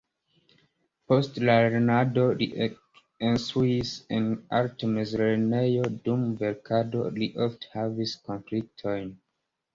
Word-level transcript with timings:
Post 1.11 1.35
la 1.49 1.57
lernado 1.63 2.23
li 2.39 2.47
ekinstruis 2.67 3.91
en 4.17 4.25
arta 4.61 4.91
mezlernejo, 4.95 5.85
dum 6.09 6.25
verkado 6.43 7.07
li 7.21 7.31
ofte 7.49 7.73
havis 7.77 8.17
konfliktojn. 8.27 9.09